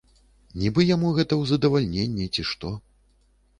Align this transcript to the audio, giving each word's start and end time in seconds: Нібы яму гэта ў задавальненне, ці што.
Нібы 0.61 0.85
яму 0.95 1.11
гэта 1.17 1.31
ў 1.37 1.43
задавальненне, 1.51 2.25
ці 2.33 2.49
што. 2.55 2.75